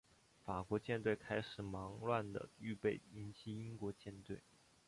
[0.43, 4.41] 法国舰队开始忙乱地预备迎击英国舰队。